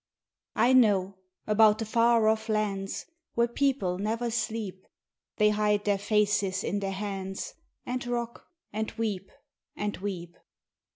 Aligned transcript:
I 0.55 0.73
know; 0.73 1.19
about 1.45 1.77
the 1.77 1.85
far 1.85 2.27
off 2.27 2.49
lands, 2.49 3.05
Where 3.35 3.47
people 3.47 3.99
never 3.99 4.31
sleep; 4.31 4.87
They 5.37 5.51
hide 5.51 5.85
their 5.85 5.99
faces 5.99 6.63
in 6.63 6.79
their 6.79 6.89
hands, 6.89 7.53
And 7.85 8.03
rock, 8.07 8.47
and 8.73 8.89
weep, 8.93 9.29
and 9.75 9.95
weep. 9.97 10.37